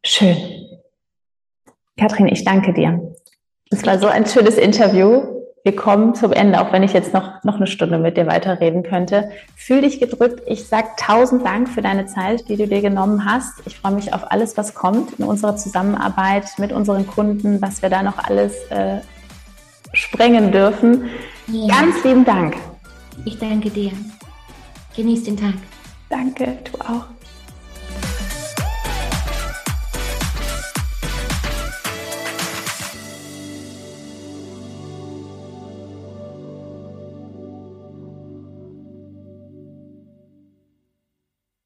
[0.05, 0.37] Schön.
[1.97, 3.13] Kathrin, ich danke dir.
[3.69, 7.41] Es war so ein schönes Interview wir kommen zum Ende, auch wenn ich jetzt noch,
[7.43, 9.31] noch eine Stunde mit dir weiterreden könnte.
[9.55, 10.41] Fühl dich gedrückt.
[10.45, 13.61] Ich sag tausend Dank für deine Zeit, die du dir genommen hast.
[13.65, 17.89] Ich freue mich auf alles, was kommt in unserer Zusammenarbeit mit unseren Kunden, was wir
[17.89, 18.99] da noch alles äh,
[19.93, 21.09] sprengen dürfen.
[21.47, 21.79] Ja.
[21.79, 22.57] Ganz lieben Dank.
[23.23, 23.91] Ich danke dir.
[24.97, 25.53] Genieß den Tag.
[26.09, 27.12] Danke, du auch.